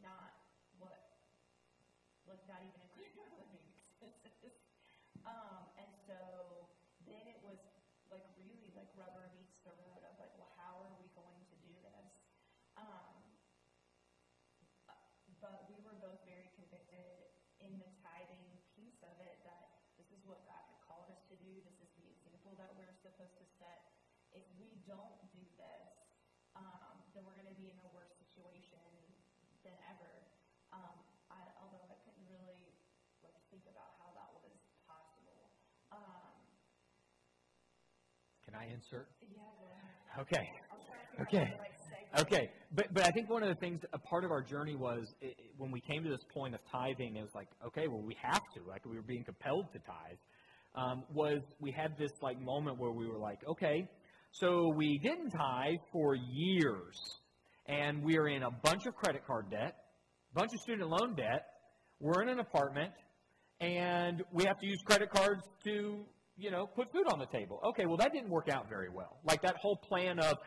[0.03, 0.43] not
[0.75, 1.23] what,
[2.27, 4.59] like, not even including living expenses.
[5.29, 5.60] um,
[9.01, 12.09] rubber meets the road of like, well, how are we going to do this?
[12.77, 13.17] Um,
[15.41, 20.21] but we were both very convicted in the tithing piece of it that this is
[20.21, 21.49] what God had called us to do.
[21.65, 23.89] This is the example that we're supposed to set.
[24.37, 25.20] If we don't
[38.61, 39.07] I insert?
[40.19, 40.47] Okay.
[41.21, 41.53] Okay.
[42.19, 42.51] Okay.
[42.75, 45.35] But, but I think one of the things, a part of our journey was it,
[45.39, 48.15] it, when we came to this point of tithing, it was like, okay, well, we
[48.21, 48.61] have to.
[48.67, 50.17] Like, we were being compelled to tithe.
[50.75, 53.89] Um, was we had this like moment where we were like, okay,
[54.31, 56.97] so we didn't tithe for years,
[57.65, 59.75] and we are in a bunch of credit card debt,
[60.33, 61.45] a bunch of student loan debt.
[61.99, 62.93] We're in an apartment,
[63.59, 66.05] and we have to use credit cards to
[66.41, 67.59] you know, put food on the table.
[67.63, 69.19] Okay, well, that didn't work out very well.
[69.23, 70.37] Like that whole plan of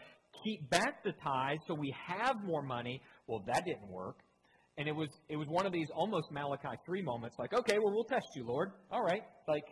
[0.42, 3.00] keep back the tithe so we have more money.
[3.28, 4.16] Well, that didn't work.
[4.76, 7.94] And it was it was one of these almost Malachi 3 moments like, okay, well,
[7.94, 8.72] we'll test you, Lord.
[8.90, 9.22] All right.
[9.46, 9.66] Like,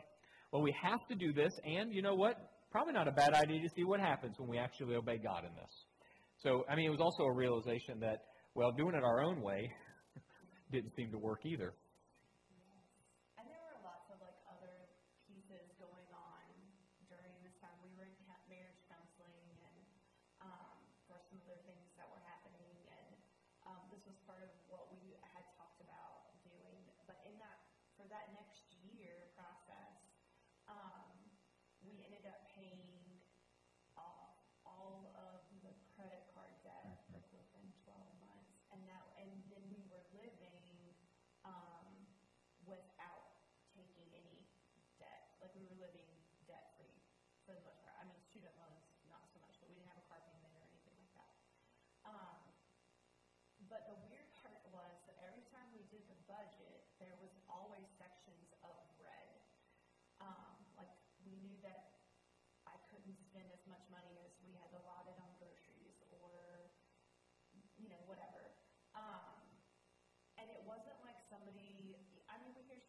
[0.52, 1.52] well, we have to do this.
[1.64, 2.36] And you know what?
[2.70, 5.54] Probably not a bad idea to see what happens when we actually obey God in
[5.56, 5.72] this.
[6.42, 8.22] So, I mean, it was also a realization that,
[8.54, 9.70] well, doing it our own way
[10.72, 11.74] didn't seem to work either.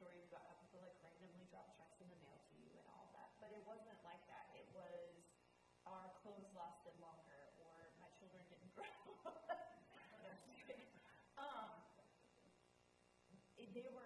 [0.04, 3.08] stories about how people like randomly drop checks in the mail to you and all
[3.16, 4.52] that, but it wasn't like that.
[4.52, 5.16] It was
[5.88, 8.84] our clothes lasted longer or my children didn't grow.
[11.40, 11.72] um,
[13.56, 14.03] they were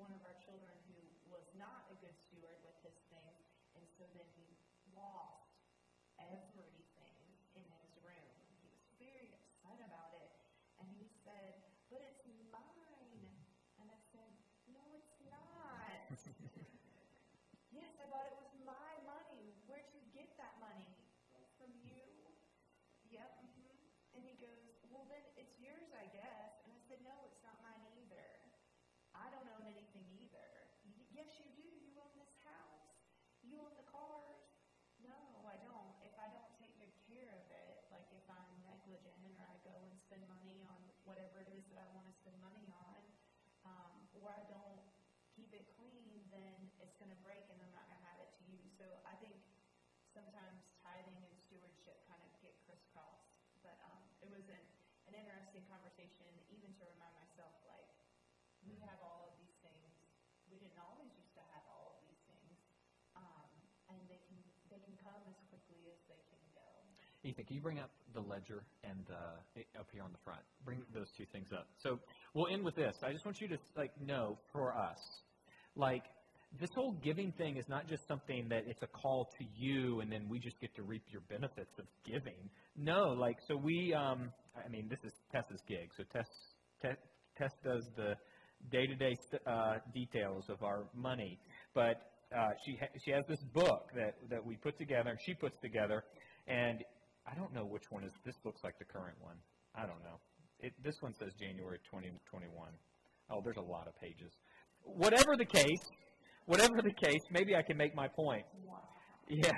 [0.00, 0.79] one of our children
[38.90, 42.14] gym or I go and spend money on whatever it is that I want to
[42.18, 42.98] spend money on,
[43.62, 44.82] um, or I don't
[45.30, 48.34] keep it clean, then it's going to break and I'm not going to have it
[48.34, 48.66] to use.
[48.74, 49.38] So I think
[50.10, 53.30] sometimes tithing and stewardship kind of get crisscrossed.
[53.62, 54.64] But um, it was an,
[55.06, 57.86] an interesting conversation, even to remind myself, like,
[58.66, 59.94] we have all of these things.
[60.50, 62.58] We didn't always used to have all of these things.
[63.14, 63.48] Um,
[63.86, 66.68] and they can, they can come as quickly as they can go.
[67.22, 70.40] Ethan, can you bring up the ledger and uh, up here on the front?
[70.64, 71.66] Bring those two things up.
[71.82, 71.98] So
[72.34, 72.96] we'll end with this.
[73.02, 74.98] I just want you to like know for us,
[75.76, 76.04] like
[76.58, 80.10] this whole giving thing is not just something that it's a call to you and
[80.10, 82.48] then we just get to reap your benefits of giving.
[82.76, 83.92] No, like so we.
[83.94, 85.90] Um, I mean, this is Tessa's gig.
[85.96, 86.26] So Tess,
[86.82, 86.96] Tess,
[87.36, 88.14] Tess does the
[88.70, 89.16] day-to-day
[89.46, 91.38] uh, details of our money,
[91.74, 95.34] but uh, she ha- she has this book that that we put together and she
[95.34, 96.02] puts together,
[96.48, 96.82] and
[97.26, 98.12] I don't know which one is.
[98.24, 99.36] This looks like the current one.
[99.74, 100.18] I don't know.
[100.60, 102.50] It, this one says January 2021.
[103.30, 104.32] Oh, there's a lot of pages.
[104.82, 105.82] Whatever the case,
[106.46, 108.44] whatever the case, maybe I can make my point.
[109.28, 109.52] Yeah.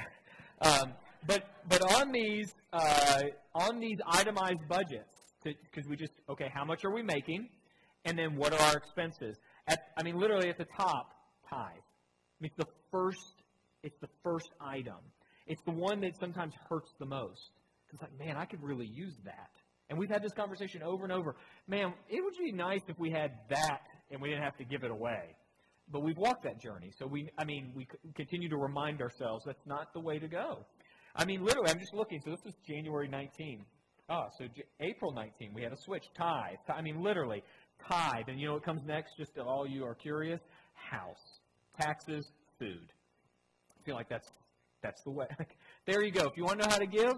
[0.60, 0.92] Um,
[1.26, 3.22] but but on these uh,
[3.54, 5.08] on these itemized budgets,
[5.42, 7.48] because we just okay, how much are we making,
[8.04, 9.36] and then what are our expenses?
[9.66, 11.10] At I mean, literally at the top,
[11.48, 11.60] tithe.
[11.70, 13.42] I mean, it's the first.
[13.82, 14.98] It's the first item.
[15.46, 17.50] It's the one that sometimes hurts the most.
[17.92, 19.50] It's like, man, I could really use that.
[19.90, 21.36] And we've had this conversation over and over.
[21.68, 24.84] Man, it would be nice if we had that and we didn't have to give
[24.84, 25.36] it away.
[25.90, 26.92] But we've walked that journey.
[26.98, 30.64] So we, I mean, we continue to remind ourselves that's not the way to go.
[31.14, 32.20] I mean, literally, I'm just looking.
[32.24, 33.64] So this is January 19.
[34.08, 36.04] Oh, so J- April 19, we had a switch.
[36.16, 36.56] Tithe.
[36.74, 37.42] I mean, literally,
[37.86, 38.28] tithe.
[38.28, 40.40] And you know what comes next, just to all you are curious?
[40.72, 41.40] House.
[41.78, 42.92] Taxes, food.
[43.78, 44.28] I feel like that's
[44.82, 45.26] that's the way.
[45.86, 46.26] there you go.
[46.26, 47.14] If you want to know how to give,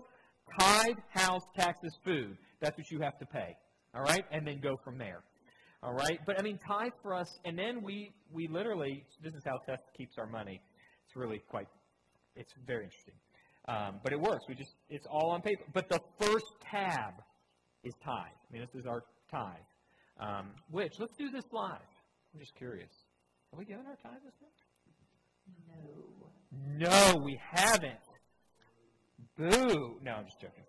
[0.58, 2.36] tithe, house, taxes, food.
[2.60, 3.56] That's what you have to pay.
[3.94, 4.24] All right?
[4.30, 5.22] And then go from there.
[5.82, 6.18] All right?
[6.26, 9.80] But I mean, tithe for us, and then we, we literally, this is how Tess
[9.96, 10.60] keeps our money.
[11.06, 11.68] It's really quite,
[12.36, 13.14] it's very interesting.
[13.66, 14.44] Um, but it works.
[14.48, 15.62] We just, it's all on paper.
[15.72, 17.14] But the first tab
[17.82, 18.14] is tithe.
[18.16, 19.56] I mean, this is our tithe.
[20.20, 21.80] Um, which, let's do this live.
[22.34, 22.90] I'm just curious.
[23.50, 24.52] Have we given our tithe this month?
[25.68, 26.23] No.
[26.76, 27.94] No, we haven't.
[29.36, 29.98] Boo.
[30.02, 30.64] No, I'm just joking.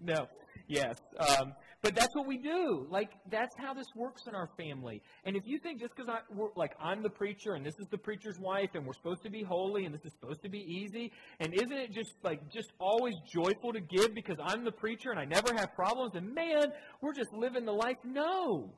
[0.00, 0.28] No.
[0.68, 0.96] Yes.
[1.18, 2.86] Um, but that's what we do.
[2.90, 5.00] Like that's how this works in our family.
[5.24, 6.18] And if you think just because I
[6.56, 9.42] like I'm the preacher and this is the preacher's wife and we're supposed to be
[9.42, 13.14] holy and this is supposed to be easy and isn't it just like just always
[13.32, 17.14] joyful to give because I'm the preacher and I never have problems and man we're
[17.14, 17.96] just living the life?
[18.04, 18.74] No.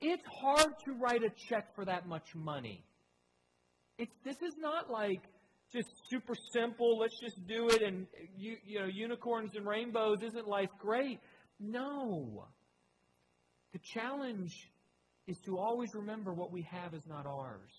[0.00, 2.84] It's hard to write a check for that much money.
[3.98, 5.22] It's this is not like
[5.72, 6.98] just super simple.
[6.98, 10.22] Let's just do it, and you, you know, unicorns and rainbows.
[10.22, 11.20] Isn't life great?
[11.60, 12.46] No.
[13.72, 14.52] The challenge
[15.26, 17.70] is to always remember what we have is not ours.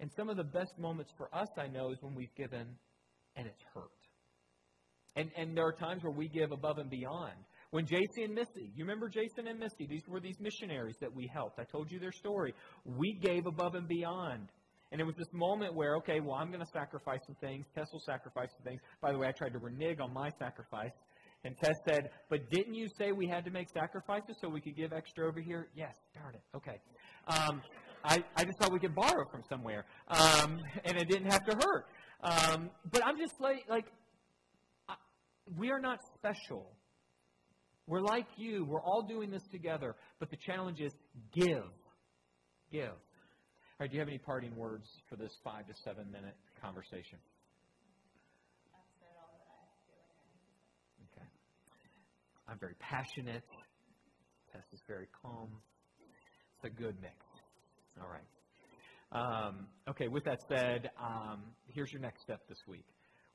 [0.00, 2.66] And some of the best moments for us, I know, is when we've given
[3.36, 3.90] and it's hurt.
[5.16, 7.32] And, and there are times where we give above and beyond.
[7.70, 9.86] When Jason and Misty, you remember Jason and Misty?
[9.86, 11.58] These were these missionaries that we helped.
[11.58, 12.54] I told you their story.
[12.84, 14.48] We gave above and beyond.
[14.94, 17.66] And it was this moment where, okay, well, I'm going to sacrifice some things.
[17.74, 18.80] Tess will sacrifice some things.
[19.00, 20.92] By the way, I tried to renege on my sacrifice.
[21.42, 24.76] And Tess said, but didn't you say we had to make sacrifices so we could
[24.76, 25.66] give extra over here?
[25.74, 26.42] Yes, darn it.
[26.56, 26.78] Okay.
[27.26, 27.60] Um,
[28.04, 29.84] I, I just thought we could borrow from somewhere.
[30.06, 31.86] Um, and it didn't have to hurt.
[32.22, 33.86] Um, but I'm just like, like
[34.88, 34.94] I,
[35.58, 36.70] we are not special.
[37.88, 38.64] We're like you.
[38.64, 39.96] We're all doing this together.
[40.20, 40.92] But the challenge is
[41.34, 41.64] give.
[42.70, 42.92] Give.
[43.74, 47.18] All right, do you have any parting words for this five to seven minute conversation?
[48.70, 51.18] I've said all that I have to say.
[51.18, 51.26] Okay.
[52.46, 53.42] I'm very passionate.
[54.52, 55.48] Tess is very calm.
[56.54, 57.16] It's a good mix.
[58.00, 58.22] All right.
[59.10, 62.86] Um, okay, with that said, um, here's your next step this week.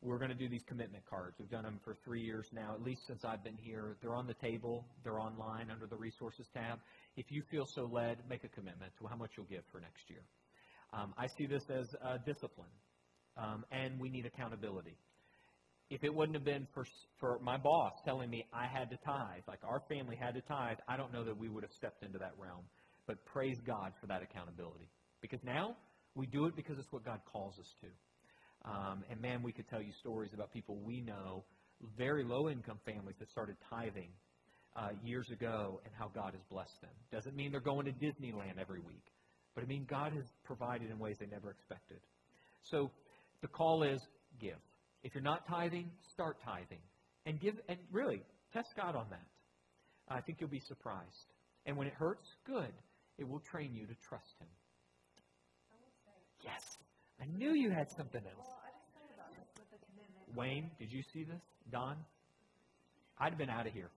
[0.01, 1.35] We're going to do these commitment cards.
[1.37, 3.97] We've done them for three years now, at least since I've been here.
[4.01, 4.85] They're on the table.
[5.03, 6.79] They're online under the resources tab.
[7.19, 10.09] If you feel so led, make a commitment to how much you'll give for next
[10.09, 10.21] year.
[10.93, 12.71] Um, I see this as uh, discipline,
[13.35, 14.95] um, and we need accountability.
[15.89, 16.85] If it wouldn't have been for,
[17.19, 20.77] for my boss telling me I had to tithe, like our family had to tithe,
[20.87, 22.63] I don't know that we would have stepped into that realm.
[23.05, 24.87] But praise God for that accountability.
[25.19, 25.75] Because now
[26.15, 28.71] we do it because it's what God calls us to.
[28.71, 31.43] Um, and man, we could tell you stories about people we know,
[31.97, 34.11] very low income families that started tithing
[34.75, 36.91] uh, years ago and how God has blessed them.
[37.11, 39.05] Doesn't mean they're going to Disneyland every week,
[39.55, 41.99] but I mean God has provided in ways they never expected.
[42.61, 42.91] So
[43.41, 43.99] the call is
[44.39, 44.59] give.
[45.03, 46.79] If you're not tithing, start tithing.
[47.25, 48.21] And give and really
[48.53, 49.27] test God on that.
[50.09, 51.27] I think you'll be surprised.
[51.65, 52.73] And when it hurts, good.
[53.17, 54.47] It will train you to trust Him.
[55.69, 56.63] I would say, Yes,
[57.21, 58.47] I knew you had something else.
[58.47, 60.35] well, I just thought about this with the commitment.
[60.35, 61.41] Wayne, did you see this?
[61.71, 61.97] Don?
[63.19, 63.91] I'd have been out of here.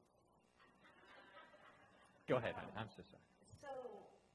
[2.32, 2.56] Go ahead.
[2.80, 3.28] I'm so sorry.
[3.60, 3.68] So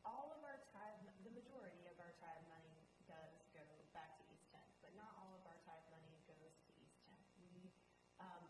[0.05, 4.45] all of our tithe, the majority of our tithe money does go back to East
[4.53, 7.25] Tenth, but not all of our tithe money goes to East Tenth.
[7.41, 7.73] We
[8.21, 8.45] um,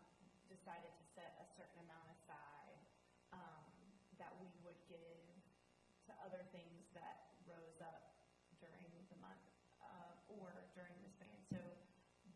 [0.52, 2.76] decided to set a certain amount aside
[3.32, 3.64] um,
[4.20, 5.32] that we would give
[6.04, 8.20] to other things that rose up
[8.60, 9.48] during the month
[9.80, 11.40] uh, or during the span.
[11.48, 11.64] So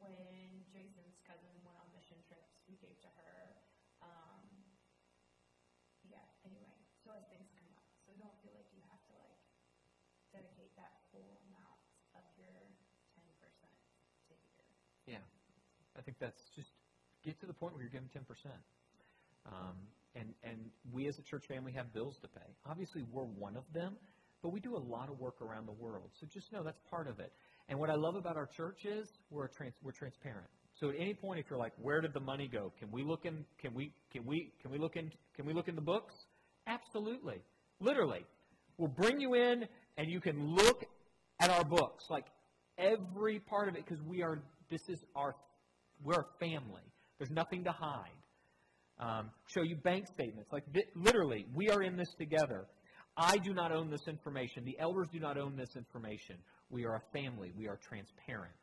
[0.00, 3.60] when Jason's cousin went on mission trips, we gave to her.
[4.00, 4.48] Um,
[6.08, 6.74] yeah, anyway,
[7.06, 9.38] so as things come up, so don't feel like you have to like
[10.34, 11.78] dedicate that full amount
[12.18, 12.74] of your
[13.14, 13.72] ten percent
[14.28, 14.74] to here.
[15.06, 15.24] Yeah,
[15.96, 16.70] I think that's just
[17.24, 18.62] get to the point where you're giving ten percent.
[19.46, 19.76] Um,
[20.14, 20.58] and and
[20.92, 22.48] we as a church family have bills to pay.
[22.64, 23.96] Obviously, we're one of them,
[24.42, 26.10] but we do a lot of work around the world.
[26.20, 27.32] So just know that's part of it.
[27.68, 30.46] And what I love about our church is we're trans, we're transparent.
[30.78, 32.72] So at any point, if you're like, where did the money go?
[32.78, 33.44] Can we look in?
[33.60, 35.10] Can we can we can we look in?
[35.36, 36.14] Can we look in the books?
[36.66, 37.40] Absolutely,
[37.80, 38.24] literally.
[38.78, 40.84] We'll bring you in, and you can look
[41.40, 42.26] at our books, like
[42.78, 44.40] every part of it, because we are.
[44.70, 45.34] This is our.
[46.05, 46.82] We're a family.
[47.18, 48.11] There's nothing to hide.
[48.98, 52.66] Um, show you bank statements, like thi- literally, we are in this together.
[53.16, 54.64] I do not own this information.
[54.64, 56.36] The elders do not own this information.
[56.70, 57.53] We are a family.
[57.57, 58.55] We are transparent.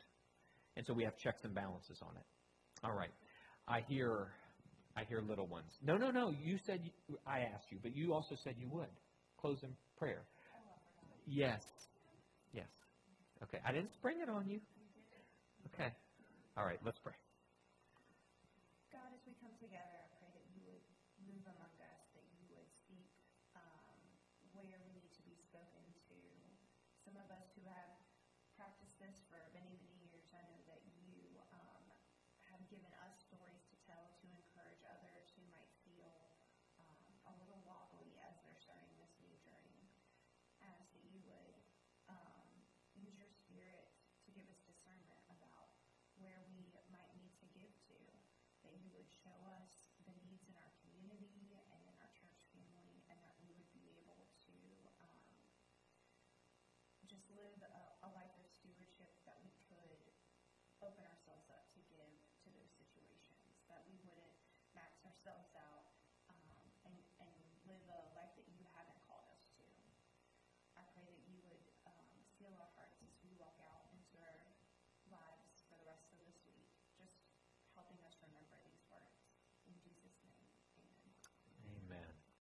[0.77, 2.23] And so we have checks and balances on it.
[2.83, 3.11] All right.
[3.67, 4.29] I hear
[4.95, 5.71] I hear little ones.
[5.83, 6.33] No, no, no.
[6.43, 8.89] You said you, I asked you, but you also said you would.
[9.39, 10.23] Close in prayer.
[11.25, 11.63] Yes.
[12.53, 12.67] Yes.
[13.43, 13.59] Okay.
[13.65, 14.59] I didn't spring it on you.
[15.73, 15.93] Okay.
[16.57, 16.79] All right.
[16.83, 17.13] Let's pray.
[18.91, 20.83] God, as we come together, I pray that you would
[21.19, 23.11] move among us, that you would speak
[23.59, 23.99] um,
[24.55, 26.19] where we need to be spoken to.
[27.03, 27.99] Some of us who have
[28.55, 31.83] practiced this for many, many years, I know that you um,
[32.47, 36.31] have given us stories to tell to encourage others who might feel
[36.79, 39.91] um, a little wobbly as they're starting this new journey.
[40.63, 41.55] I ask that you would
[42.07, 42.47] um,
[42.95, 43.91] use your spirit
[44.23, 45.71] to give us discernment about
[46.19, 47.99] where we might need to give to,
[48.67, 49.78] that you would show us